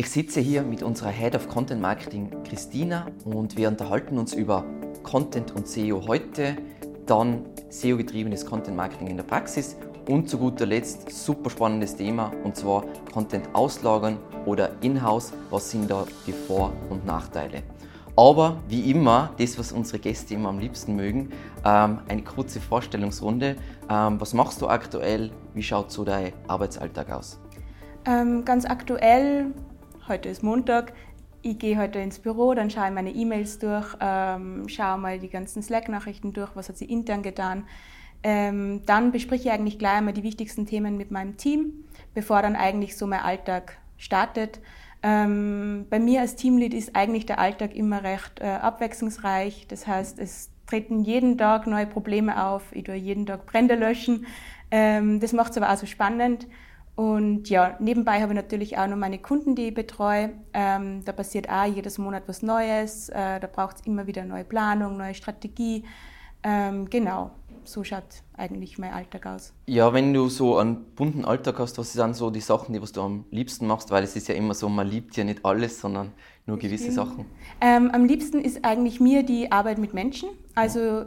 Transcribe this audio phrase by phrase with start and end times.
[0.00, 4.64] Ich sitze hier mit unserer Head of Content Marketing Christina und wir unterhalten uns über
[5.02, 6.56] Content und SEO heute,
[7.04, 9.76] dann SEO-getriebenes Content Marketing in der Praxis
[10.08, 14.16] und zu guter Letzt super spannendes Thema und zwar Content auslagern
[14.46, 15.34] oder in-house.
[15.50, 17.62] Was sind da die Vor- und Nachteile?
[18.16, 21.28] Aber wie immer, das, was unsere Gäste immer am liebsten mögen,
[21.62, 23.56] ähm, eine kurze Vorstellungsrunde.
[23.90, 25.30] Ähm, was machst du aktuell?
[25.52, 27.38] Wie schaut so dein Arbeitsalltag aus?
[28.06, 29.52] Ähm, ganz aktuell,
[30.08, 30.92] heute ist Montag,
[31.42, 35.28] ich gehe heute ins Büro, dann schaue ich meine E-Mails durch, ähm, schaue mal die
[35.28, 37.64] ganzen Slack-Nachrichten durch, was hat sie intern getan.
[38.22, 42.56] Ähm, dann bespreche ich eigentlich gleich einmal die wichtigsten Themen mit meinem Team, bevor dann
[42.56, 44.60] eigentlich so mein Alltag startet.
[45.02, 49.66] Ähm, bei mir als Teamlead ist eigentlich der Alltag immer recht äh, abwechslungsreich.
[49.68, 52.62] Das heißt, es treten jeden Tag neue Probleme auf.
[52.72, 54.26] Ich tue jeden Tag Brände löschen.
[54.70, 56.46] Ähm, das macht es aber auch so spannend.
[57.00, 60.34] Und ja, nebenbei habe ich natürlich auch noch meine Kunden, die ich betreue.
[60.52, 63.08] Ähm, da passiert auch jedes Monat was Neues.
[63.08, 65.84] Äh, da braucht es immer wieder neue Planung, neue Strategie.
[66.42, 67.30] Ähm, genau
[67.64, 68.02] so schaut
[68.36, 69.54] eigentlich mein Alltag aus.
[69.66, 72.92] Ja, wenn du so einen bunten Alltag hast, was sind so die Sachen, die was
[72.92, 73.90] du am liebsten machst?
[73.90, 76.12] Weil es ist ja immer so, man liebt ja nicht alles, sondern
[76.46, 76.96] nur das gewisse stimmt.
[76.96, 77.26] Sachen.
[77.60, 81.06] Ähm, am liebsten ist eigentlich mir die Arbeit mit Menschen, also ja.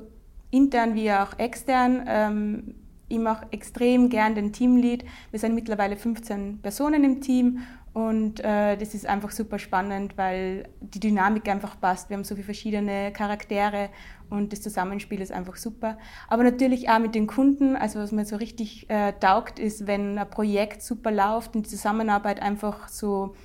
[0.49, 2.73] intern wie auch extern.
[3.13, 5.05] Ich mache extrem gern den Teamlead.
[5.29, 7.59] Wir sind mittlerweile 15 Personen im Team
[7.93, 12.09] und äh, das ist einfach super spannend, weil die Dynamik einfach passt.
[12.09, 13.89] Wir haben so viele verschiedene Charaktere
[14.31, 15.99] und das Zusammenspiel ist einfach super.
[16.27, 17.75] Aber natürlich auch mit den Kunden.
[17.75, 21.69] Also was mir so richtig äh, taugt, ist, wenn ein Projekt super läuft und die
[21.69, 23.35] Zusammenarbeit einfach so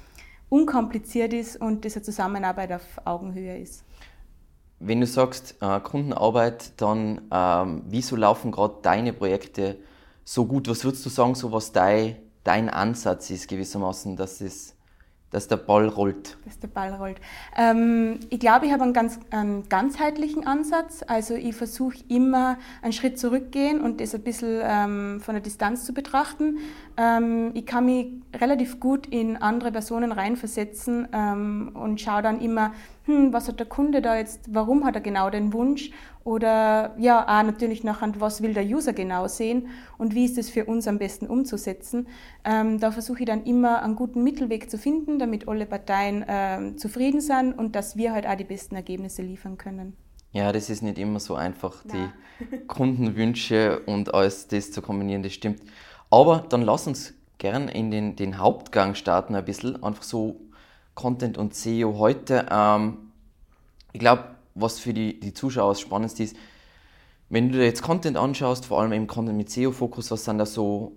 [0.48, 3.84] unkompliziert ist und diese Zusammenarbeit auf Augenhöhe ist.
[4.80, 9.76] Wenn du sagst äh, Kundenarbeit, dann ähm, wieso laufen gerade deine Projekte
[10.24, 10.68] so gut?
[10.68, 14.78] Was würdest du sagen, so was dein, dein Ansatz ist gewissermaßen, dass es
[15.30, 16.38] dass der Ball rollt.
[16.44, 17.20] Dass der Ball rollt.
[17.56, 21.04] Ähm, ich glaube, ich habe einen ganz einen ganzheitlichen Ansatz.
[21.06, 25.84] Also ich versuche immer einen Schritt zurückgehen und das ein bisschen ähm, von der Distanz
[25.84, 26.58] zu betrachten.
[26.96, 32.72] Ähm, ich kann mich relativ gut in andere Personen reinversetzen ähm, und schaue dann immer,
[33.08, 35.90] hm, was hat der Kunde da jetzt, warum hat er genau den Wunsch
[36.24, 40.50] oder ja, auch natürlich nachher, was will der User genau sehen und wie ist es
[40.50, 42.06] für uns am besten umzusetzen.
[42.44, 46.76] Ähm, da versuche ich dann immer einen guten Mittelweg zu finden, damit alle Parteien ähm,
[46.76, 49.96] zufrieden sind und dass wir halt auch die besten Ergebnisse liefern können.
[50.32, 52.12] Ja, das ist nicht immer so einfach, Nein.
[52.38, 55.62] die Kundenwünsche und alles das zu kombinieren, das stimmt.
[56.10, 60.40] Aber dann lass uns gern in den, den Hauptgang starten ein bisschen, einfach so
[60.98, 62.46] Content und SEO heute.
[62.50, 63.12] Ähm,
[63.92, 64.24] ich glaube,
[64.56, 66.36] was für die, die Zuschauer das Spannendste ist,
[67.28, 70.46] wenn du dir jetzt Content anschaust, vor allem im Content mit SEO-Fokus, was sind da
[70.46, 70.96] so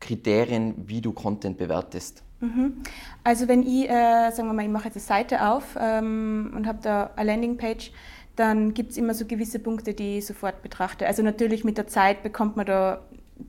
[0.00, 2.24] Kriterien, wie du Content bewertest?
[2.40, 2.82] Mhm.
[3.22, 6.66] Also wenn ich, äh, sagen wir mal, ich mache jetzt eine Seite auf ähm, und
[6.66, 7.92] habe da eine Landingpage,
[8.34, 11.06] dann gibt es immer so gewisse Punkte, die ich sofort betrachte.
[11.06, 13.02] Also natürlich mit der Zeit bekommt man da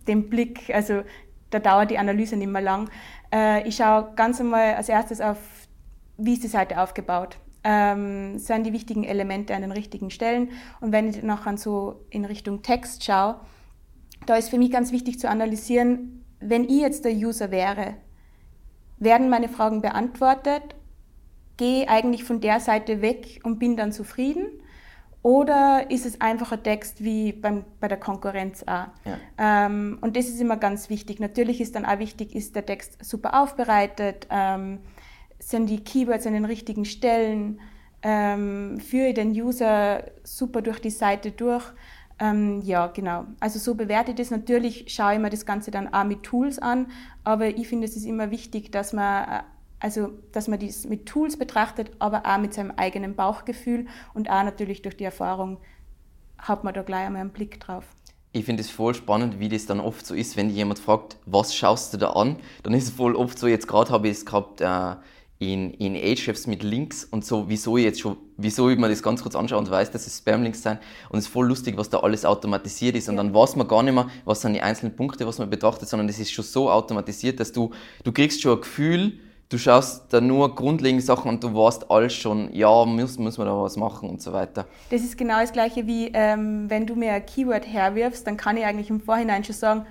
[0.08, 1.02] den Blick, also
[1.50, 2.90] da dauert die Analyse nicht mehr lang.
[3.34, 5.38] Äh, ich schaue ganz einmal als erstes auf,
[6.18, 7.38] wie ist die Seite aufgebaut.
[7.64, 10.52] Ähm, sind die wichtigen Elemente an den richtigen Stellen.
[10.80, 13.40] Und wenn ich nachher so in Richtung Text schaue,
[14.26, 17.96] da ist für mich ganz wichtig zu analysieren, wenn ich jetzt der User wäre,
[19.00, 20.76] werden meine Fragen beantwortet,
[21.58, 24.48] gehe eigentlich von der Seite weg und bin dann zufrieden
[25.28, 28.88] oder ist es einfach ein Text wie beim, bei der Konkurrenz auch?
[29.04, 29.18] Ja.
[29.38, 31.20] Ähm, und das ist immer ganz wichtig.
[31.20, 34.80] Natürlich ist dann auch wichtig, ist der Text super aufbereitet, ähm,
[35.38, 37.60] sind die Keywords an den richtigen Stellen,
[38.04, 41.66] ähm, führe den User super durch die Seite durch.
[42.20, 43.26] Ähm, ja, genau.
[43.42, 44.32] Also so bewerte ich das.
[44.32, 46.88] Natürlich schaue ich mir das Ganze dann auch mit Tools an,
[47.26, 49.44] aber ich finde, es ist immer wichtig, dass man äh,
[49.80, 54.44] also, dass man dies mit Tools betrachtet, aber auch mit seinem eigenen Bauchgefühl und auch
[54.44, 55.58] natürlich durch die Erfahrung
[56.38, 57.86] hat man da gleich einmal einen Blick drauf.
[58.34, 61.56] Ich finde es voll spannend, wie das dann oft so ist, wenn jemand fragt, was
[61.56, 62.38] schaust du da an?
[62.64, 64.96] Dann ist es voll oft so, jetzt gerade habe ich es gehabt äh,
[65.40, 69.04] in, in Ahrefs mit Links und so, wieso ich jetzt schon, wieso ich mir das
[69.04, 70.80] ganz kurz anschaue und weiß, dass es Spam-Links sind.
[71.10, 73.08] Und es ist voll lustig, was da alles automatisiert ist.
[73.10, 73.24] Und ja.
[73.24, 76.10] dann weiß man gar nicht mehr, was sind die einzelnen Punkte, was man betrachtet, sondern
[76.10, 77.72] es ist schon so automatisiert, dass du,
[78.04, 82.14] du kriegst schon ein Gefühl, du schaust da nur grundlegende Sachen und du weißt alles
[82.14, 84.66] schon, ja, muss, muss man da was machen und so weiter.
[84.90, 88.58] Das ist genau das Gleiche wie, ähm, wenn du mir ein Keyword herwirfst, dann kann
[88.58, 89.86] ich eigentlich im Vorhinein schon sagen,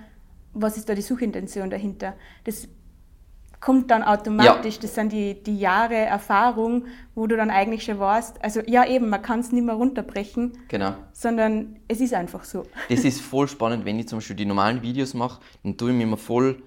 [0.53, 2.13] was ist da die Suchintention dahinter.
[2.43, 2.67] Das
[3.59, 4.81] kommt dann automatisch, ja.
[4.81, 9.09] das sind die, die Jahre Erfahrung, wo du dann eigentlich schon weißt, also ja eben,
[9.09, 10.93] man kann es nicht mehr runterbrechen, genau.
[11.11, 12.63] sondern es ist einfach so.
[12.89, 15.97] Das ist voll spannend, wenn ich zum Beispiel die normalen Videos mache, dann tue ich
[15.97, 16.61] mir immer voll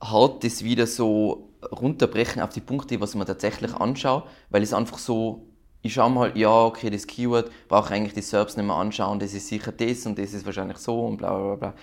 [0.00, 4.98] hart das wieder so runterbrechen auf die Punkte, was man tatsächlich anschaut, weil es einfach
[4.98, 5.46] so,
[5.82, 9.34] ich schaue mal, ja, okay, das Keyword brauche eigentlich die Serbs nicht mehr anschauen, das
[9.34, 11.74] ist sicher das und das ist wahrscheinlich so und bla bla bla.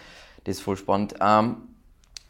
[0.43, 1.15] Das ist voll spannend.
[1.19, 1.57] Ähm,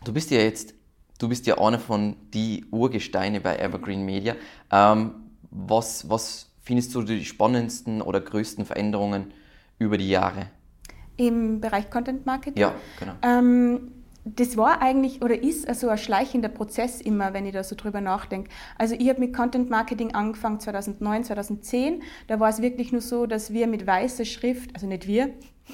[0.03, 0.73] du bist ja jetzt,
[1.19, 4.35] du bist ja einer von die Urgesteine bei Evergreen Media.
[4.71, 5.13] Ähm,
[5.51, 9.33] was, was findest du die spannendsten oder größten Veränderungen
[9.79, 10.49] über die Jahre?
[11.15, 12.61] Im Bereich Content Marketing?
[12.61, 13.13] Ja, genau.
[13.21, 13.91] Ähm,
[14.35, 18.01] das war eigentlich oder ist so ein schleichender Prozess immer, wenn ich da so drüber
[18.01, 18.49] nachdenke.
[18.77, 22.03] Also ich habe mit Content Marketing angefangen 2009, 2010.
[22.27, 25.29] Da war es wirklich nur so, dass wir mit weißer Schrift, also nicht wir,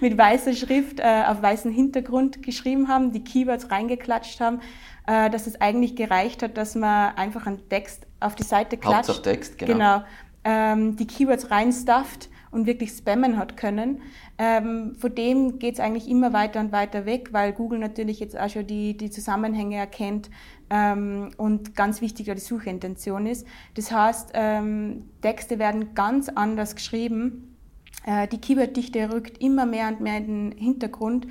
[0.00, 4.60] mit weißer Schrift äh, auf weißem Hintergrund geschrieben haben, die Keywords reingeklatscht haben,
[5.06, 9.08] äh, dass es eigentlich gereicht hat, dass man einfach einen Text auf die Seite klatscht.
[9.08, 9.72] Hauptsache Text, genau.
[9.72, 10.02] genau
[10.44, 14.02] ähm, die Keywords reinstufft und wirklich spammen hat können.
[14.38, 18.38] Ähm, von dem geht es eigentlich immer weiter und weiter weg, weil Google natürlich jetzt
[18.38, 20.30] auch schon die, die Zusammenhänge erkennt
[20.68, 23.46] ähm, und ganz wichtig die Suchintention ist.
[23.74, 27.56] Das heißt, ähm, Texte werden ganz anders geschrieben.
[28.04, 31.26] Äh, die Keyworddichte rückt immer mehr und mehr in den Hintergrund.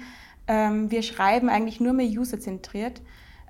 [0.47, 3.01] Ähm, wir schreiben eigentlich nur mehr userzentriert.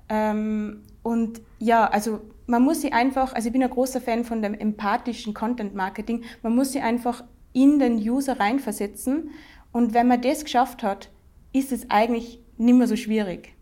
[0.08, 4.42] Ähm, und ja, also man muss sie einfach, also ich bin ein großer Fan von
[4.42, 7.22] dem empathischen Content Marketing, man muss sie einfach
[7.52, 9.30] in den User reinversetzen.
[9.72, 11.10] Und wenn man das geschafft hat,
[11.52, 13.54] ist es eigentlich nicht mehr so schwierig.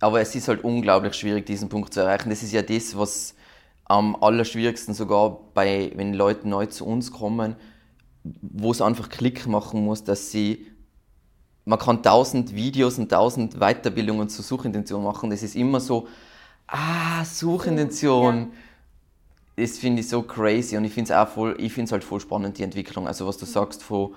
[0.00, 2.30] Aber es ist halt unglaublich schwierig, diesen Punkt zu erreichen.
[2.30, 3.34] Das ist ja das, was
[3.84, 7.56] am allerschwierigsten sogar bei, wenn Leute neu zu uns kommen,
[8.24, 10.66] wo es einfach Klick machen muss, dass sie,
[11.64, 15.30] man kann tausend Videos und tausend Weiterbildungen zur Suchintention machen.
[15.30, 16.08] Das ist immer so,
[16.66, 18.38] ah, Suchintention.
[18.38, 18.48] Ja
[19.56, 22.04] das finde ich so crazy und ich finde es auch voll, ich finde es halt
[22.04, 23.06] voll spannend, die Entwicklung.
[23.06, 24.14] Also was du sagst von,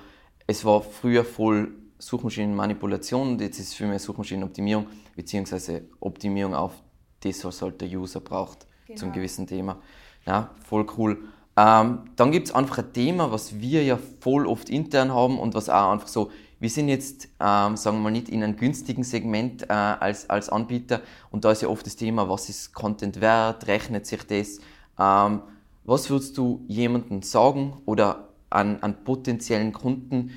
[0.48, 6.74] es war früher voll Suchmaschinenmanipulation und jetzt ist es viel mehr Suchmaschinenoptimierung, beziehungsweise Optimierung auf
[7.22, 9.00] das, was halt der User braucht genau.
[9.00, 9.78] zum gewissen Thema.
[10.26, 11.18] Ja, voll cool.
[11.56, 15.54] Ähm, dann gibt es einfach ein Thema, was wir ja voll oft intern haben und
[15.56, 19.04] was auch einfach so, wir sind jetzt, ähm, sagen wir mal, nicht in einem günstigen
[19.04, 21.02] Segment äh, als, als Anbieter
[21.32, 24.60] und da ist ja oft das Thema, was ist Content wert, rechnet sich das,
[25.00, 25.42] ähm,
[25.86, 30.32] was würdest du jemandem sagen oder an, an potenziellen Kunden,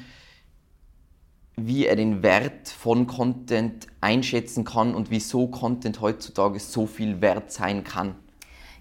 [1.56, 7.52] wie er den Wert von Content einschätzen kann und wieso Content heutzutage so viel wert
[7.52, 8.14] sein kann?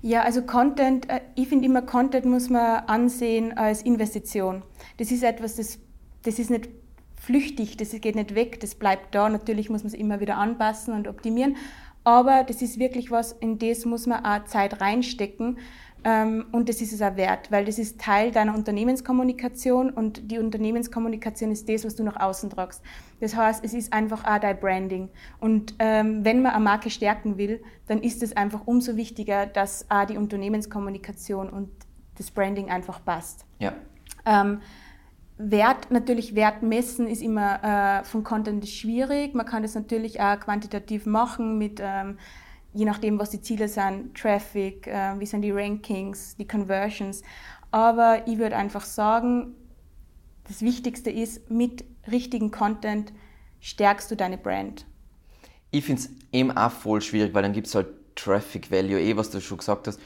[0.02, 4.64] Ja, also Content, äh, ich finde immer, Content muss man ansehen als Investition.
[4.98, 5.78] Das ist etwas, das,
[6.24, 6.70] das ist nicht
[7.16, 9.30] flüchtig, das geht nicht weg, das bleibt da.
[9.30, 11.56] Natürlich muss man es immer wieder anpassen und optimieren,
[12.04, 15.58] aber das ist wirklich was, in das muss man auch Zeit reinstecken.
[16.04, 20.40] Ähm, und das ist es auch wert, weil das ist Teil deiner Unternehmenskommunikation und die
[20.40, 22.82] Unternehmenskommunikation ist das, was du nach außen tragst.
[23.20, 25.10] Das heißt, es ist einfach auch dein Branding.
[25.40, 29.86] Und ähm, wenn man eine Marke stärken will, dann ist es einfach umso wichtiger, dass
[29.92, 31.70] auch die Unternehmenskommunikation und
[32.18, 33.46] das Branding einfach passt.
[33.60, 33.74] Ja.
[34.26, 34.62] Ähm,
[35.50, 39.34] Wert, natürlich Wert messen ist immer äh, von Content schwierig.
[39.34, 42.18] Man kann das natürlich auch quantitativ machen mit, ähm,
[42.74, 47.24] je nachdem, was die Ziele sind, Traffic, äh, wie sind die Rankings, die Conversions.
[47.72, 49.56] Aber ich würde einfach sagen,
[50.48, 53.14] das Wichtigste ist, mit richtigen Content
[53.60, 54.86] stärkst du deine Brand.
[55.72, 59.16] Ich finde es eben auch voll schwierig, weil dann gibt es halt Traffic Value, eh
[59.16, 60.00] was du schon gesagt hast.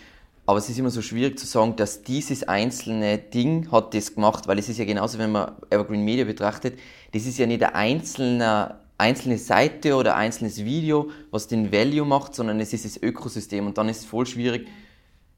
[0.48, 4.48] Aber es ist immer so schwierig zu sagen, dass dieses einzelne Ding hat das gemacht,
[4.48, 6.78] weil es ist ja genauso, wenn man Evergreen Media betrachtet,
[7.14, 12.06] das ist ja nicht eine einzelne, einzelne Seite oder ein einzelnes Video, was den Value
[12.06, 14.68] macht, sondern es ist das Ökosystem und dann ist es voll schwierig.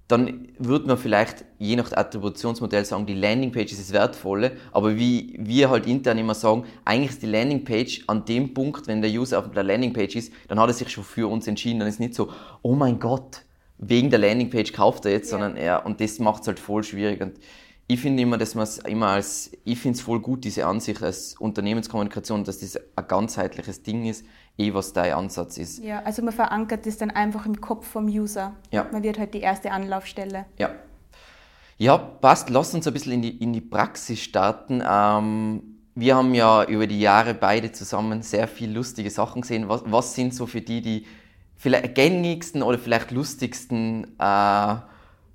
[0.09, 5.37] Dann würde man vielleicht je nach Attributionsmodell sagen, die Landingpage ist das Wertvolle, aber wie
[5.39, 9.39] wir halt intern immer sagen, eigentlich ist die Landingpage an dem Punkt, wenn der User
[9.39, 12.15] auf der Landingpage ist, dann hat er sich schon für uns entschieden, dann ist nicht
[12.15, 12.29] so,
[12.61, 13.41] oh mein Gott,
[13.77, 15.37] wegen der Landingpage kauft er jetzt, ja.
[15.37, 17.21] sondern er, und das macht es halt voll schwierig.
[17.21, 17.39] Und
[17.87, 21.01] ich finde immer, dass man es immer als, ich finde es voll gut, diese Ansicht
[21.01, 24.25] als Unternehmenskommunikation, dass das ein ganzheitliches Ding ist,
[24.57, 25.83] eh was dein Ansatz ist.
[25.83, 28.55] Ja, also man verankert das dann einfach im Kopf vom User.
[28.71, 28.87] Ja.
[28.91, 30.45] Man wird halt die erste Anlaufstelle.
[30.57, 30.71] Ja.
[31.77, 32.49] Ja, passt.
[32.49, 34.83] Lass uns ein bisschen in die, in die Praxis starten.
[34.85, 35.61] Ähm,
[35.93, 39.69] wir haben ja über die Jahre beide zusammen sehr viel lustige Sachen gesehen.
[39.69, 41.05] Was, was sind so für die, die
[41.57, 44.75] vielleicht gängigsten oder vielleicht lustigsten äh,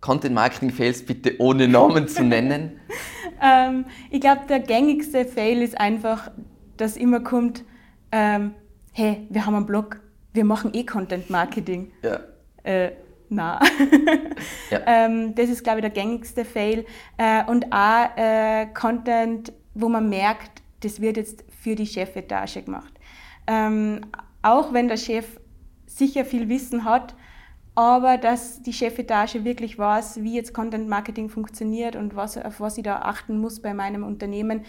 [0.01, 2.81] Content-Marketing-Fails bitte ohne Namen zu nennen?
[3.43, 6.31] ähm, ich glaube, der gängigste Fail ist einfach,
[6.77, 7.65] dass immer kommt,
[8.11, 8.55] ähm,
[8.93, 10.01] hey, wir haben einen Blog,
[10.33, 11.93] wir machen eh Content-Marketing.
[12.03, 12.21] Ja.
[12.63, 12.93] Äh,
[13.29, 13.61] na.
[14.71, 14.81] ja.
[14.87, 16.85] ähm, das ist, glaube ich, der gängigste Fail.
[17.17, 22.93] Äh, und auch äh, Content, wo man merkt, das wird jetzt für die Chefetage gemacht.
[23.47, 24.01] Ähm,
[24.43, 25.41] auch wenn der Chef
[25.99, 27.15] sicher viel Wissen hat,
[27.75, 32.77] aber dass die Chefetage wirklich weiß, wie jetzt Content Marketing funktioniert und was, auf was
[32.77, 34.65] ich da achten muss bei meinem Unternehmen,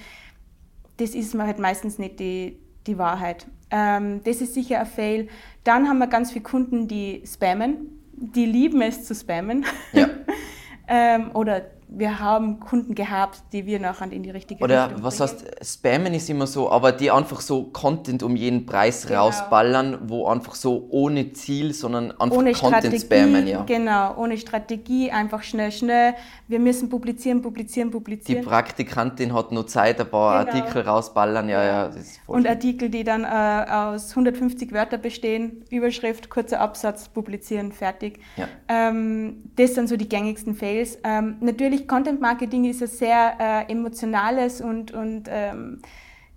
[0.97, 3.47] das ist halt meistens nicht die, die Wahrheit.
[3.71, 5.27] Ähm, das ist sicher ein Fail.
[5.63, 7.99] Dann haben wir ganz viele Kunden, die spammen.
[8.13, 9.65] Die lieben es zu spammen.
[9.91, 10.09] Ja.
[10.87, 11.65] ähm, oder
[11.95, 15.31] wir haben Kunden gehabt, die wir nachher in die richtige Oder Richtung was bringen.
[15.31, 19.25] heißt, Spammen ist immer so, aber die einfach so Content um jeden Preis Genau.
[19.25, 23.63] rausballern, wo einfach so ohne Ziel, sondern einfach ohne Content Strategie, spammen, ja.
[23.63, 26.13] genau, ohne Strategie, einfach schnell, schnell.
[26.47, 28.43] Wir müssen publizieren, publizieren, Die publizieren.
[28.43, 30.57] Praktikantin hat nur Zeit, ein paar Genau.
[30.57, 31.91] Artikel rausballern, ja, ja,
[32.27, 32.47] und schön.
[32.47, 38.19] Artikel, die dann äh, aus 150 Wörtern bestehen, Überschrift, kurzer Absatz, publizieren, fertig.
[38.37, 38.47] Ja.
[38.67, 40.97] Ähm, das sind so die gängigsten Fails.
[41.03, 45.81] Ähm, natürlich, Content Marketing ist ein sehr äh, emotionales und, und ähm,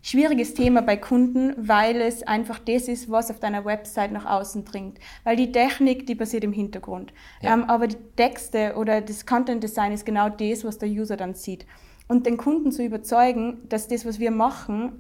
[0.07, 4.65] schwieriges Thema bei Kunden, weil es einfach das ist, was auf deiner Website nach außen
[4.65, 4.99] dringt.
[5.25, 7.13] Weil die Technik, die passiert im Hintergrund.
[7.43, 7.55] Ja.
[7.55, 11.35] Ähm, aber die Texte oder das Content Design ist genau das, was der User dann
[11.35, 11.67] sieht.
[12.07, 14.93] Und den Kunden zu überzeugen, dass das, was wir machen,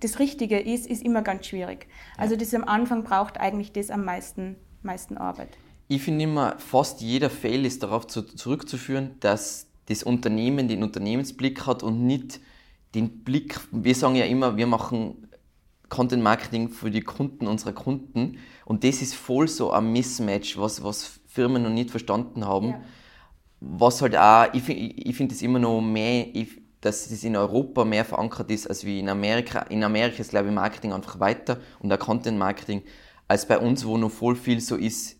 [0.00, 1.86] das Richtige ist, ist immer ganz schwierig.
[2.16, 5.50] Also das am Anfang braucht eigentlich das am meisten, meisten Arbeit.
[5.86, 11.66] Ich finde immer, fast jeder Fail ist darauf zu, zurückzuführen, dass das Unternehmen den Unternehmensblick
[11.66, 12.40] hat und nicht
[12.94, 15.28] den Blick, wir sagen ja immer, wir machen
[15.88, 20.82] Content Marketing für die Kunden unserer Kunden und das ist voll so ein Mismatch, was,
[20.82, 22.68] was Firmen noch nicht verstanden haben.
[22.70, 22.80] Ja.
[23.60, 27.84] Was halt auch, ich, ich finde es immer noch mehr, ich, dass es in Europa
[27.84, 29.60] mehr verankert ist als wie in Amerika.
[29.62, 32.82] In Amerika ist, glaube ich, Marketing einfach weiter und auch Content Marketing,
[33.26, 35.17] als bei uns, wo noch voll viel so ist,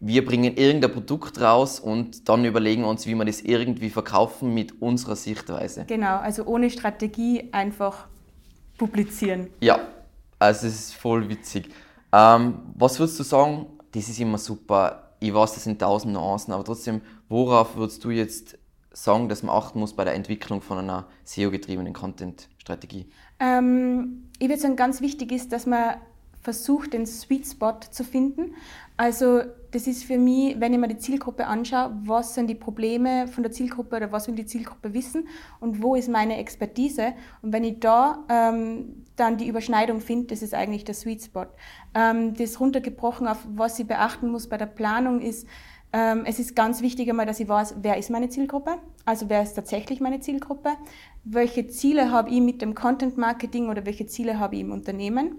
[0.00, 4.54] wir bringen irgendein Produkt raus und dann überlegen wir uns, wie wir das irgendwie verkaufen
[4.54, 5.84] mit unserer Sichtweise.
[5.86, 8.06] Genau, also ohne Strategie einfach
[8.76, 9.48] publizieren.
[9.60, 9.80] Ja,
[10.38, 11.68] also es ist voll witzig.
[12.12, 13.66] Ähm, was würdest du sagen?
[13.92, 15.14] Das ist immer super.
[15.20, 18.56] Ich weiß, das sind tausend Nuancen, aber trotzdem, worauf würdest du jetzt
[18.92, 23.10] sagen, dass man achten muss bei der Entwicklung von einer SEO-getriebenen Content-Strategie?
[23.40, 25.96] Ähm, ich würde sagen, ganz wichtig ist, dass man
[26.40, 28.54] versucht, den Sweet Spot zu finden.
[28.96, 33.28] Also das ist für mich, wenn ich mir die Zielgruppe anschaue, was sind die Probleme
[33.28, 35.28] von der Zielgruppe oder was will die Zielgruppe wissen
[35.60, 37.12] und wo ist meine Expertise.
[37.42, 41.46] Und wenn ich da ähm, dann die Überschneidung finde, das ist eigentlich der Sweet Spot.
[41.94, 45.46] Ähm, das runtergebrochen auf was ich beachten muss bei der Planung ist,
[45.92, 49.42] ähm, es ist ganz wichtig einmal, dass ich weiß, wer ist meine Zielgruppe, also wer
[49.42, 50.70] ist tatsächlich meine Zielgruppe,
[51.24, 55.36] welche Ziele habe ich mit dem Content Marketing oder welche Ziele habe ich im Unternehmen.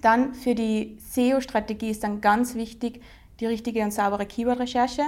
[0.00, 3.00] Dann für die SEO-Strategie ist dann ganz wichtig
[3.40, 5.02] die richtige und saubere Keyword-Recherche.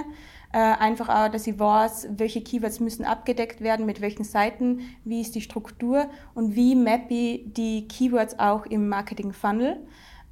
[0.53, 5.21] Äh, einfach auch, dass ich weiß, welche Keywords müssen abgedeckt werden, mit welchen Seiten, wie
[5.21, 9.77] ist die Struktur und wie mappe ich die Keywords auch im Marketing-Funnel.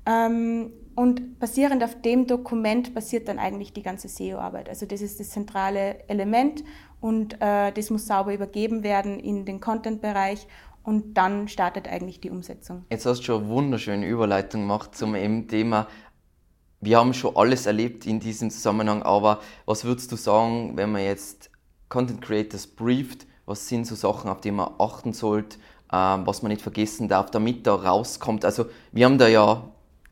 [0.05, 4.69] Ähm, und basierend auf dem Dokument basiert dann eigentlich die ganze SEO-Arbeit.
[4.69, 6.63] Also das ist das zentrale Element
[7.01, 10.47] und äh, das muss sauber übergeben werden in den Content-Bereich
[10.85, 12.85] und dann startet eigentlich die Umsetzung.
[12.89, 15.15] Jetzt hast du schon eine wunderschöne Überleitung gemacht zum
[15.47, 15.87] Thema.
[16.85, 21.01] Wir haben schon alles erlebt in diesem Zusammenhang, aber was würdest du sagen, wenn man
[21.01, 21.49] jetzt
[21.89, 23.25] Content Creators brieft?
[23.47, 25.57] Was sind so Sachen, auf die man achten sollte,
[25.91, 28.45] ähm, was man nicht vergessen darf, damit da rauskommt?
[28.45, 29.63] Also, wir haben da ja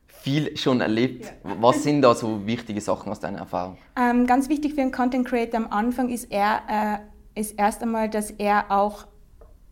[0.07, 1.31] viel schon erlebt.
[1.43, 3.77] Was sind da so wichtige Sachen aus deiner Erfahrung?
[3.95, 7.03] Ähm, ganz wichtig für einen Content Creator am Anfang ist er
[7.35, 9.05] äh, ist erst einmal, dass er auch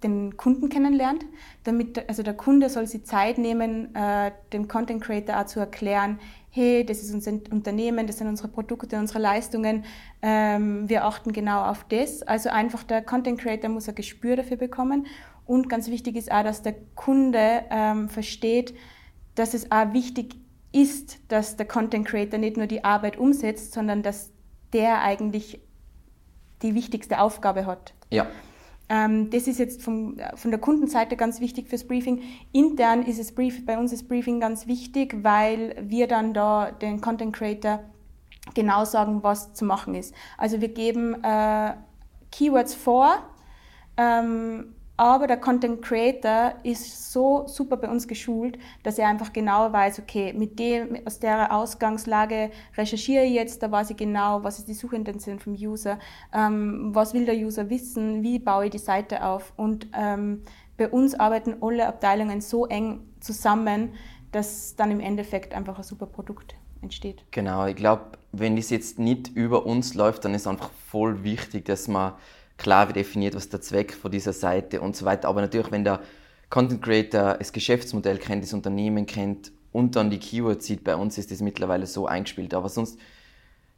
[0.04, 1.26] den Kunden kennenlernt,
[1.64, 6.20] damit also der Kunde soll sich Zeit nehmen, äh, dem Content Creator auch zu erklären,
[6.50, 9.86] hey, das ist unser Unternehmen, das sind unsere Produkte, unsere Leistungen,
[10.22, 12.24] ähm, wir achten genau auf das.
[12.24, 15.08] Also einfach der Content Creator muss ein Gespür dafür bekommen
[15.46, 18.74] und ganz wichtig ist auch, dass der Kunde ähm, versteht,
[19.36, 20.36] dass es auch wichtig
[20.72, 24.32] ist, dass der Content Creator nicht nur die Arbeit umsetzt, sondern dass
[24.74, 25.60] der eigentlich
[26.62, 27.94] die wichtigste Aufgabe hat.
[28.10, 28.28] Ja,
[28.92, 32.24] das ist jetzt vom, von der Kundenseite ganz wichtig fürs Briefing.
[32.52, 37.00] Intern ist es Brief, bei uns ist Briefing ganz wichtig, weil wir dann da den
[37.00, 37.80] Content Creator
[38.54, 40.14] genau sagen, was zu machen ist.
[40.38, 41.74] Also wir geben äh,
[42.32, 43.14] Keywords vor,
[43.96, 49.74] ähm, aber der Content Creator ist so super bei uns geschult, dass er einfach genau
[49.74, 54.60] weiß, okay, mit dem, aus der Ausgangslage recherchiere ich jetzt, da weiß ich genau, was
[54.60, 55.98] ist die Suchintention vom User,
[56.32, 59.54] ähm, was will der User wissen, wie baue ich die Seite auf.
[59.58, 60.44] Und ähm,
[60.78, 63.94] bei uns arbeiten alle Abteilungen so eng zusammen,
[64.32, 66.54] dass dann im Endeffekt einfach ein super Produkt
[66.84, 67.26] entsteht.
[67.32, 68.04] Genau, ich glaube,
[68.34, 72.14] wenn das jetzt nicht über uns läuft, dann ist einfach voll wichtig, dass man
[72.62, 75.28] klar definiert, was der Zweck von dieser Seite und so weiter.
[75.28, 76.02] Aber natürlich, wenn der
[76.52, 81.18] Content Creator das Geschäftsmodell kennt, das Unternehmen kennt und dann die Keywords sieht, bei uns
[81.18, 82.54] ist das mittlerweile so eingespielt.
[82.54, 83.00] Aber sonst,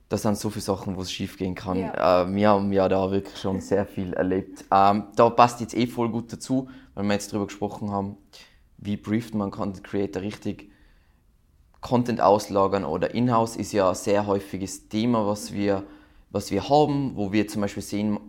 [0.10, 1.80] da sind so viele Sachen, wo es schief gehen kann.
[1.80, 2.24] Ja.
[2.24, 4.66] Äh, wir haben ja da wirklich schon sehr viel erlebt.
[4.70, 8.18] Ähm, da passt jetzt eh voll gut dazu, weil wir jetzt darüber gesprochen haben,
[8.78, 10.70] wie brieft man Content Creator richtig.
[11.80, 15.84] Content auslagern oder in-house ist ja ein sehr häufiges Thema, was wir,
[16.32, 18.20] was wir haben, wo wir zum Beispiel sehen,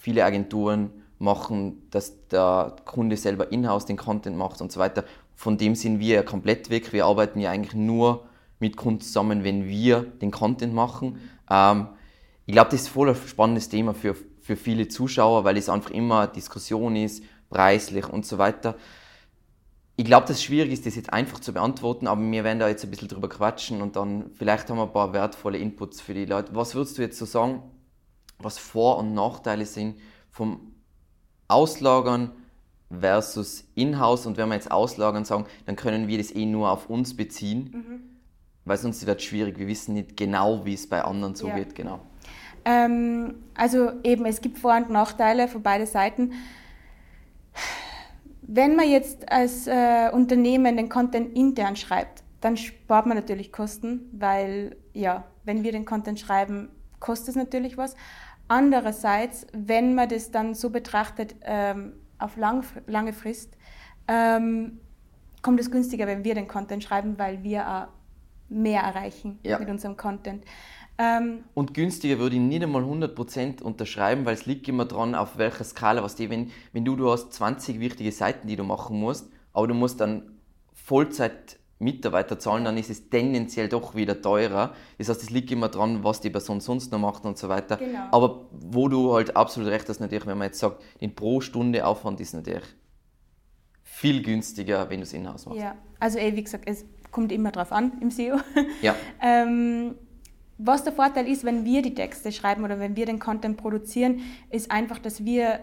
[0.00, 5.04] viele Agenturen machen, dass der Kunde selber in-house den Content macht und so weiter.
[5.34, 6.92] Von dem sind wir ja komplett weg.
[6.92, 8.24] Wir arbeiten ja eigentlich nur
[8.58, 11.20] mit Kunden zusammen, wenn wir den Content machen.
[11.50, 11.88] Ähm,
[12.46, 15.90] ich glaube, das ist voll ein spannendes Thema für, für viele Zuschauer, weil es einfach
[15.90, 18.76] immer Diskussion ist, preislich und so weiter.
[19.96, 22.68] Ich glaube, dass es schwierig ist, das jetzt einfach zu beantworten, aber wir werden da
[22.68, 26.14] jetzt ein bisschen drüber quatschen und dann vielleicht haben wir ein paar wertvolle Inputs für
[26.14, 26.54] die Leute.
[26.54, 27.62] Was würdest du jetzt so sagen,
[28.42, 29.96] was Vor- und Nachteile sind
[30.30, 30.72] vom
[31.48, 32.32] Auslagern
[32.90, 34.26] versus Inhouse?
[34.26, 37.70] Und wenn wir jetzt Auslagern sagen, dann können wir das eh nur auf uns beziehen,
[37.72, 38.00] mhm.
[38.64, 39.58] weil sonst wird es schwierig.
[39.58, 41.56] Wir wissen nicht genau, wie es bei anderen so ja.
[41.56, 41.74] geht.
[41.74, 42.00] Genau.
[42.64, 46.32] Ähm, also eben, es gibt Vor- und Nachteile für beide Seiten.
[48.42, 54.08] Wenn man jetzt als äh, Unternehmen den Content intern schreibt, dann spart man natürlich Kosten,
[54.12, 57.94] weil ja, wenn wir den Content schreiben, kostet es natürlich was.
[58.50, 63.56] Andererseits, wenn man das dann so betrachtet ähm, auf lang, lange Frist,
[64.08, 64.80] ähm,
[65.40, 67.86] kommt es günstiger, wenn wir den Content schreiben, weil wir auch
[68.48, 69.56] mehr erreichen ja.
[69.60, 70.44] mit unserem Content.
[70.98, 75.38] Ähm, und günstiger würde ich nicht einmal 100% unterschreiben, weil es liegt immer dran, auf
[75.38, 78.98] welcher Skala, was die, wenn, wenn du, du hast 20 wichtige Seiten, die du machen
[78.98, 80.40] musst, aber du musst dann
[80.74, 84.74] Vollzeit Mitarbeiter zahlen, dann ist es tendenziell doch wieder teurer.
[84.98, 87.78] Das heißt, es liegt immer dran, was die Person sonst noch macht und so weiter.
[87.78, 88.04] Genau.
[88.12, 91.86] Aber wo du halt absolut recht hast, natürlich, wenn man jetzt sagt, den pro Stunde
[91.86, 92.64] Aufwand ist natürlich
[93.82, 95.60] viel günstiger, wenn du es in-house machst.
[95.60, 98.36] Ja, also eh, wie gesagt, es kommt immer drauf an im SEO.
[98.82, 98.94] Ja.
[99.20, 99.94] ähm,
[100.58, 104.20] was der Vorteil ist, wenn wir die Texte schreiben oder wenn wir den Content produzieren,
[104.50, 105.60] ist einfach, dass wir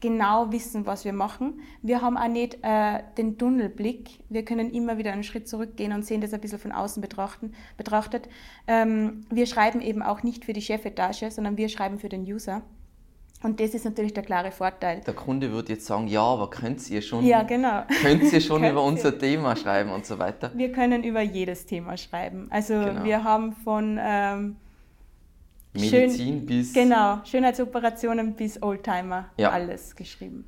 [0.00, 1.60] genau wissen, was wir machen.
[1.82, 4.20] Wir haben auch nicht äh, den Tunnelblick.
[4.28, 7.52] Wir können immer wieder einen Schritt zurückgehen und sehen das ein bisschen von außen betrachten,
[7.76, 8.28] betrachtet.
[8.66, 12.62] Ähm, wir schreiben eben auch nicht für die Chefetage, sondern wir schreiben für den User.
[13.42, 15.00] Und das ist natürlich der klare Vorteil.
[15.00, 17.84] Der Kunde würde jetzt sagen, ja, aber könnt ihr schon, ja, genau.
[18.02, 20.50] könnt ihr schon über unser Thema schreiben und so weiter?
[20.54, 22.48] Wir können über jedes Thema schreiben.
[22.50, 23.04] Also genau.
[23.04, 24.56] wir haben von ähm,
[25.72, 26.72] Medizin schön, bis...
[26.72, 29.50] Genau, Schönheitsoperationen bis Oldtimer, ja.
[29.50, 30.46] alles geschrieben.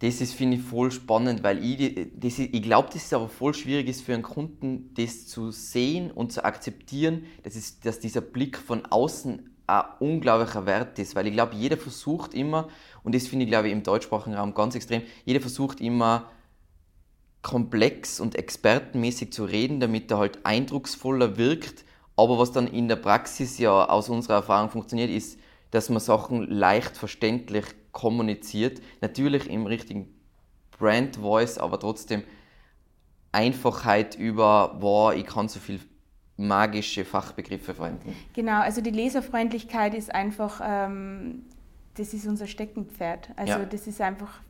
[0.00, 3.54] Das ist, finde ich, voll spannend, weil ich, das, ich glaube, dass es aber voll
[3.54, 8.20] schwierig ist für einen Kunden, das zu sehen und zu akzeptieren, dass, es, dass dieser
[8.20, 12.68] Blick von außen ein unglaublicher Wert ist, weil ich glaube, jeder versucht immer,
[13.02, 16.30] und das finde ich, glaube ich, im deutschsprachigen Raum ganz extrem, jeder versucht immer
[17.40, 21.84] komplex und expertenmäßig zu reden, damit er halt eindrucksvoller wirkt.
[22.16, 25.38] Aber was dann in der Praxis ja aus unserer Erfahrung funktioniert, ist,
[25.70, 28.80] dass man Sachen leicht verständlich kommuniziert.
[29.00, 30.14] Natürlich im richtigen
[30.78, 32.22] Brand Voice, aber trotzdem
[33.32, 35.80] Einfachheit über, boah, ich kann so viel
[36.36, 38.14] magische Fachbegriffe verwenden.
[38.32, 41.44] Genau, also die Leserfreundlichkeit ist einfach, ähm,
[41.96, 43.30] das ist unser Steckenpferd.
[43.36, 43.64] Also ja.
[43.64, 44.40] das ist einfach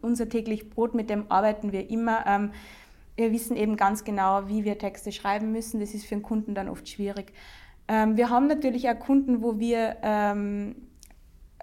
[0.00, 2.24] unser täglich Brot, mit dem arbeiten wir immer.
[2.26, 2.52] Ähm,
[3.22, 5.80] wir wissen eben ganz genau, wie wir Texte schreiben müssen.
[5.80, 7.32] Das ist für einen Kunden dann oft schwierig.
[7.88, 10.74] Ähm, wir haben natürlich auch Kunden, wo wir ähm,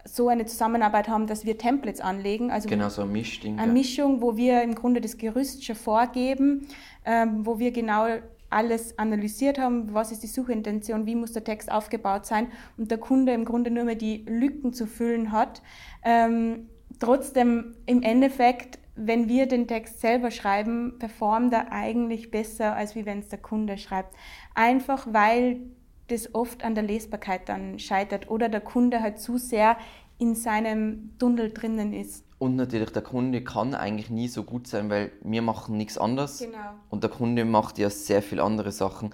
[0.05, 2.49] so eine Zusammenarbeit haben, dass wir Templates anlegen.
[2.49, 3.59] Also genau, so ein Mischding.
[3.59, 6.67] Eine Mischung, wo wir im Grunde das Gerüst schon vorgeben,
[7.05, 8.07] ähm, wo wir genau
[8.49, 12.97] alles analysiert haben, was ist die Suchintention, wie muss der Text aufgebaut sein und der
[12.97, 15.61] Kunde im Grunde nur mehr die Lücken zu füllen hat.
[16.03, 16.67] Ähm,
[16.99, 23.05] trotzdem im Endeffekt, wenn wir den Text selber schreiben, performt er eigentlich besser, als wie
[23.05, 24.13] wenn es der Kunde schreibt.
[24.55, 25.61] Einfach weil
[26.07, 29.77] das oft an der Lesbarkeit dann scheitert oder der Kunde halt zu sehr
[30.17, 32.25] in seinem Tunnel drinnen ist.
[32.39, 36.39] Und natürlich, der Kunde kann eigentlich nie so gut sein, weil wir machen nichts anderes.
[36.39, 36.57] Genau.
[36.89, 39.11] Und der Kunde macht ja sehr viele andere Sachen.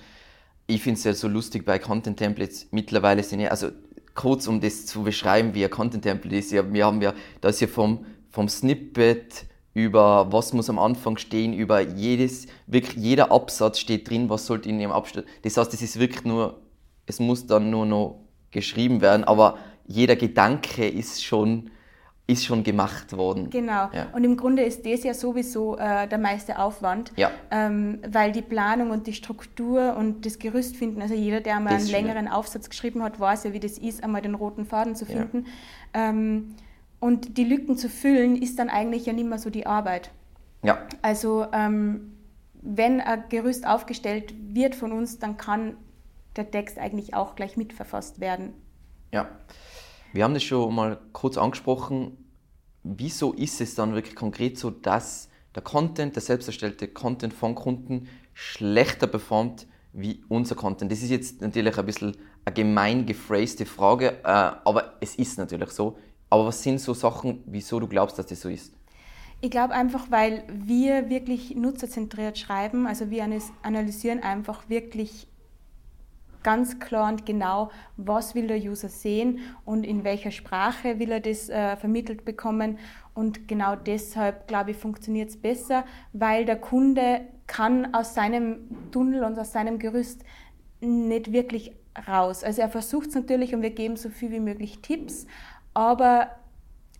[0.67, 2.67] Ich finde es ja so lustig bei Content Templates.
[2.71, 3.69] Mittlerweile sind ja, also
[4.15, 7.49] kurz um das zu beschreiben, wie ein Content Template ist, ja, wir haben ja, da
[7.49, 13.31] ist ja vom, vom Snippet über was muss am Anfang stehen, über jedes, wirklich jeder
[13.31, 15.25] Absatz steht drin, was sollte in dem Abschnitt.
[15.43, 16.61] Das heißt, es ist wirklich nur,
[17.05, 21.69] es muss dann nur noch geschrieben werden, aber jeder Gedanke ist schon
[22.27, 23.51] ist schon gemacht worden.
[23.51, 23.89] Genau.
[23.93, 24.07] Ja.
[24.13, 27.29] Und im Grunde ist das ja sowieso äh, der meiste Aufwand, ja.
[27.51, 31.73] ähm, weil die Planung und die Struktur und das Gerüst finden, also jeder, der einmal
[31.73, 34.95] das einen längeren Aufsatz geschrieben hat, weiß ja, wie das ist, einmal den roten Faden
[34.95, 35.45] zu finden.
[35.93, 36.09] Ja.
[36.09, 36.55] Ähm,
[37.05, 40.09] und die Lücken zu füllen, ist dann eigentlich ja nicht mehr so die Arbeit.
[40.63, 40.79] Ja.
[41.03, 42.17] Also ähm,
[42.63, 45.77] wenn ein Gerüst aufgestellt wird von uns, dann kann
[46.35, 48.53] der Text eigentlich auch gleich mitverfasst werden.
[49.13, 49.29] Ja,
[50.13, 52.17] wir haben das schon mal kurz angesprochen.
[52.81, 57.53] Wieso ist es dann wirklich konkret so, dass der Content, der selbst erstellte Content von
[57.53, 60.91] Kunden schlechter performt wie unser Content?
[60.91, 65.69] Das ist jetzt natürlich ein bisschen eine gemein gephrasete Frage, äh, aber es ist natürlich
[65.69, 65.99] so.
[66.29, 68.73] Aber was sind so Sachen, wieso du glaubst, dass das so ist?
[69.41, 72.87] Ich glaube einfach, weil wir wirklich nutzerzentriert schreiben.
[72.87, 73.27] Also wir
[73.61, 75.27] analysieren einfach wirklich
[76.45, 81.19] ganz klar und genau, was will der User sehen und in welcher Sprache will er
[81.19, 82.77] das äh, vermittelt bekommen.
[83.15, 89.23] Und genau deshalb, glaube ich, funktioniert es besser, weil der Kunde kann aus seinem Tunnel
[89.23, 90.23] und aus seinem Gerüst
[90.81, 91.71] nicht wirklich
[92.07, 92.43] raus.
[92.43, 95.25] Also er versucht es natürlich und wir geben so viel wie möglich Tipps,
[95.75, 96.31] aber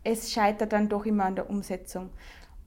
[0.04, 2.12] es scheitert dann doch immer an der Umsetzung.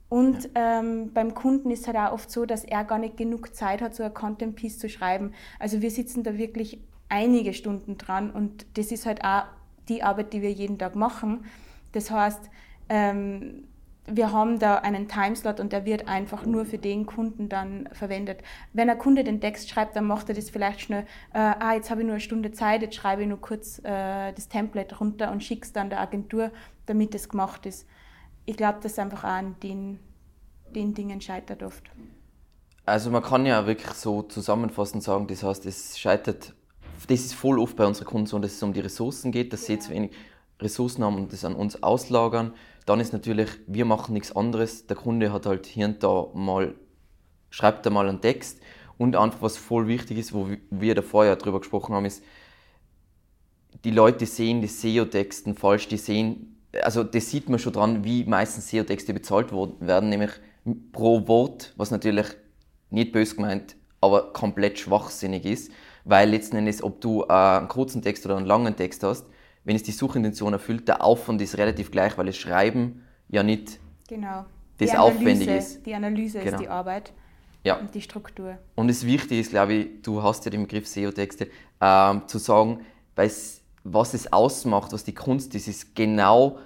[0.09, 3.55] Und ähm, beim Kunden ist es halt auch oft so, dass er gar nicht genug
[3.55, 5.33] Zeit hat, so ein Content Piece zu schreiben.
[5.59, 9.43] Also wir sitzen da wirklich einige Stunden dran und das ist halt auch
[9.87, 11.45] die Arbeit, die wir jeden Tag machen.
[11.91, 12.49] Das heißt,
[12.89, 13.68] ähm,
[14.11, 18.41] wir haben da einen Timeslot und der wird einfach nur für den Kunden dann verwendet.
[18.73, 21.89] Wenn ein Kunde den Text schreibt, dann macht er das vielleicht schnell, äh, ah, jetzt
[21.89, 25.31] habe ich nur eine Stunde Zeit, jetzt schreibe ich nur kurz äh, das Template runter
[25.31, 26.51] und schicke es dann der Agentur,
[26.85, 27.87] damit es gemacht ist
[28.49, 29.99] ich glaube, dass einfach auch an den,
[30.73, 31.83] den Dingen scheitert oft.
[32.83, 36.55] Also man kann ja wirklich so zusammenfassend sagen, das heißt, es scheitert,
[37.07, 39.67] das ist voll oft bei unseren Kunden so, dass es um die Ressourcen geht, dass
[39.67, 39.75] ja.
[39.75, 40.11] sie zu wenig
[40.59, 42.55] Ressourcen haben und das an uns auslagern.
[42.89, 44.87] Dann ist natürlich, wir machen nichts anderes.
[44.87, 46.73] Der Kunde hat halt hier und da mal,
[47.51, 48.59] schreibt da mal einen Text.
[48.97, 52.23] Und einfach, was voll wichtig ist, wo wir da vorher drüber gesprochen haben, ist,
[53.83, 58.23] die Leute sehen die SEO-Texten falsch, die sehen also das sieht man schon dran, wie
[58.25, 60.31] meistens SEO-Texte bezahlt werden, nämlich
[60.91, 62.27] pro Wort, was natürlich
[62.89, 65.71] nicht bös gemeint, aber komplett schwachsinnig ist,
[66.05, 69.25] weil letzten Endes, ob du äh, einen kurzen Text oder einen langen Text hast,
[69.63, 73.79] wenn es die Suchintention erfüllt, der Aufwand ist relativ gleich, weil das Schreiben ja nicht
[74.07, 74.45] genau.
[74.77, 75.85] das Aufwendige ist.
[75.85, 76.53] Die Analyse genau.
[76.53, 77.13] ist die Arbeit
[77.63, 77.77] ja.
[77.77, 78.57] und die Struktur.
[78.75, 81.47] Und das Wichtige ist, glaube ich, du hast ja den Begriff SEO-Texte,
[81.81, 82.81] ähm, zu sagen,
[83.15, 86.57] was es ausmacht, was die Kunst ist, ist genau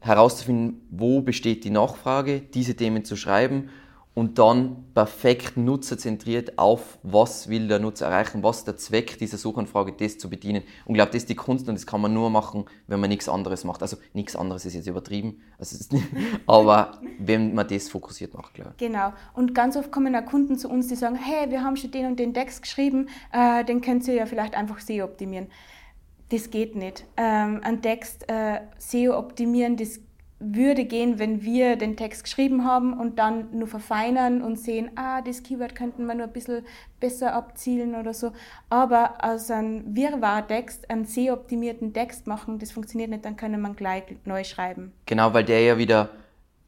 [0.00, 3.70] herauszufinden, wo besteht die Nachfrage, diese Themen zu schreiben
[4.16, 9.92] und dann perfekt nutzerzentriert auf, was will der Nutzer erreichen, was der Zweck dieser Suchanfrage,
[9.92, 10.62] das zu bedienen.
[10.86, 13.10] Und ich glaube, das ist die Kunst und das kann man nur machen, wenn man
[13.10, 13.82] nichts anderes macht.
[13.82, 16.06] Also nichts anderes ist jetzt übertrieben, also nicht,
[16.46, 18.72] aber wenn man das fokussiert macht, klar.
[18.78, 19.12] Genau.
[19.34, 22.06] Und ganz oft kommen auch Kunden zu uns, die sagen, hey, wir haben schon den
[22.06, 25.48] und den Text geschrieben, äh, den könnt ihr ja vielleicht einfach SEO optimieren
[26.28, 27.04] das geht nicht.
[27.16, 30.00] Ähm, ein Text äh, SEO optimieren, das
[30.38, 35.22] würde gehen, wenn wir den Text geschrieben haben und dann nur verfeinern und sehen, ah,
[35.22, 36.64] das Keyword könnten wir nur ein bisschen
[37.00, 38.32] besser abzielen oder so.
[38.68, 44.04] Aber aus einem Wirrwarr-Text einen SEO-optimierten Text machen, das funktioniert nicht, dann können wir gleich
[44.24, 44.92] neu schreiben.
[45.06, 46.10] Genau, weil der ja wieder,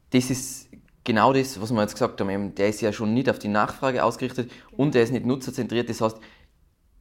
[0.09, 0.69] das ist
[1.03, 4.03] genau das, was wir jetzt gesagt haben, der ist ja schon nicht auf die Nachfrage
[4.03, 4.83] ausgerichtet genau.
[4.83, 5.89] und der ist nicht nutzerzentriert.
[5.89, 6.17] Das heißt,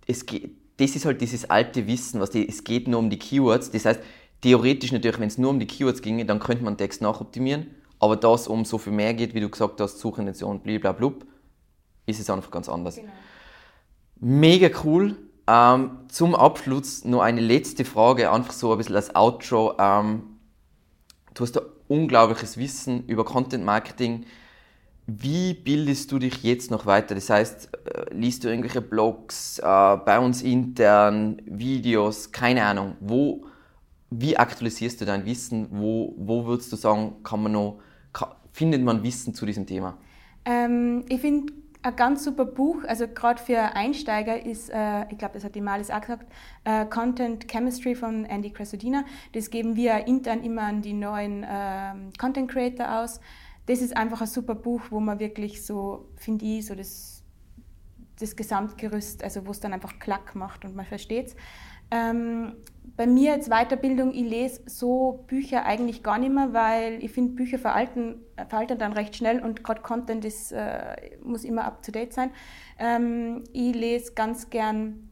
[0.06, 3.18] es geht das ist halt dieses alte Wissen, was die, es geht nur um die
[3.18, 3.70] Keywords.
[3.70, 4.00] Das heißt,
[4.40, 7.74] theoretisch natürlich, wenn es nur um die Keywords ginge, dann könnte man Text nachoptimieren.
[8.00, 11.12] Aber da es um so viel mehr geht, wie du gesagt hast, Suchintention, blablabla,
[12.06, 12.96] ist es einfach ganz anders.
[12.96, 13.10] Genau.
[14.20, 15.16] Mega cool.
[15.46, 19.76] Ähm, zum Abschluss noch eine letzte Frage, einfach so ein bisschen als Outro.
[19.78, 20.22] Ähm,
[21.34, 24.26] du hast da unglaubliches Wissen über Content Marketing.
[25.06, 27.14] Wie bildest du dich jetzt noch weiter?
[27.14, 32.96] Das heißt, äh, liest du irgendwelche Blogs, äh, bei uns intern, Videos, keine Ahnung.
[33.00, 33.46] Wo,
[34.10, 35.68] wie aktualisierst du dein Wissen?
[35.70, 37.80] Wo, wo würdest du sagen, kann man noch,
[38.12, 39.98] kann, findet man Wissen zu diesem Thema?
[40.44, 45.34] Ähm, ich finde ein ganz super Buch, also gerade für Einsteiger ist, äh, ich glaube,
[45.34, 46.26] das hat die Malis auch gesagt,
[46.64, 49.04] äh, Content Chemistry von Andy Cresodina.
[49.32, 53.20] Das geben wir intern immer an die neuen äh, Content Creator aus
[53.68, 57.22] das ist einfach ein super Buch, wo man wirklich so, finde ich, so das,
[58.18, 61.36] das Gesamtgerüst, also wo es dann einfach Klack macht und man versteht es.
[61.90, 62.54] Ähm,
[62.96, 67.34] bei mir als Weiterbildung, ich lese so Bücher eigentlich gar nicht mehr, weil ich finde,
[67.34, 68.16] Bücher veralten,
[68.48, 72.30] veralten dann recht schnell und gerade Content ist, äh, muss immer up-to-date sein.
[72.76, 75.08] Ähm, ich lese ganz gern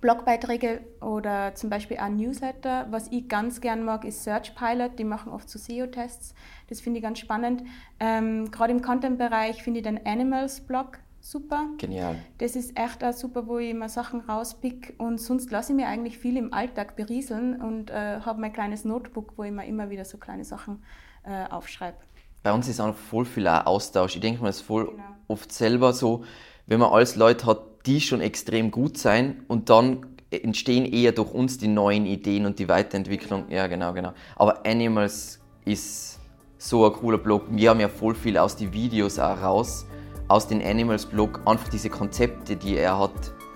[0.00, 2.86] Blogbeiträge oder zum Beispiel auch Newsletter.
[2.90, 4.98] Was ich ganz gern mag, ist Search Pilot.
[4.98, 6.34] Die machen oft so SEO-Tests.
[6.68, 7.62] Das finde ich ganz spannend.
[7.98, 10.98] Ähm, Gerade im Content-Bereich finde ich den Animals-Blog
[11.30, 11.66] super.
[11.78, 12.16] Genial.
[12.38, 14.94] Das ist echt auch super, wo ich immer Sachen rauspick.
[14.98, 18.84] Und sonst lasse ich mir eigentlich viel im Alltag berieseln und äh, habe mein kleines
[18.84, 20.82] Notebook, wo ich mir immer wieder so kleine Sachen
[21.24, 21.98] äh, aufschreibe.
[22.42, 24.14] bei uns ist auch voll viel auch Austausch.
[24.14, 25.02] Ich denke mal, es ist voll Genau.
[25.28, 26.24] oft selber so,
[26.66, 31.32] wenn man alles Leute hat, die schon extrem gut sein und dann entstehen eher durch
[31.32, 33.50] uns die neuen Ideen und die Weiterentwicklung.
[33.50, 34.12] Ja, genau, genau.
[34.36, 36.18] Aber Animals ist
[36.58, 37.44] so ein cooler Blog.
[37.50, 39.86] Wir haben ja voll viel aus den Videos auch raus,
[40.28, 41.40] aus den Animals Blog.
[41.44, 43.10] Einfach diese Konzepte, die er hat,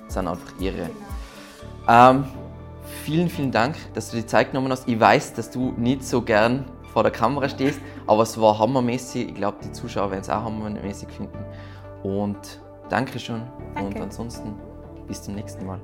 [0.08, 0.90] sind einfach irre.
[1.88, 2.24] Ähm,
[3.04, 4.88] vielen, vielen Dank, dass du die Zeit genommen hast.
[4.88, 9.28] Ich weiß, dass du nicht so gern vor der Kamera stehst, aber es war hammermäßig.
[9.28, 11.38] Ich glaube, die Zuschauer werden es auch hammermäßig finden.
[12.02, 13.42] Und danke schon.
[13.74, 14.02] Und Danke.
[14.02, 14.54] ansonsten
[15.06, 15.80] bis zum nächsten Mal.